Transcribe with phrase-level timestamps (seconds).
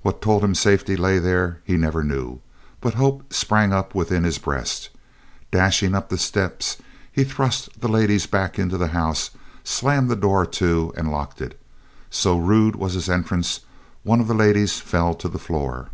[0.00, 2.40] What told him safety lay there he never knew,
[2.80, 4.88] but hope sprang up within his breast.
[5.50, 6.78] Dashing up the steps,
[7.12, 9.28] he thrust the ladies back into the house,
[9.64, 11.60] slammed the door to, and locked it.
[12.08, 13.60] So rude was his entrance,
[14.04, 15.90] one of the ladies fell to the floor.